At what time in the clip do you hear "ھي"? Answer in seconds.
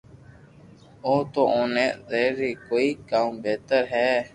2.41-2.51, 3.93-4.09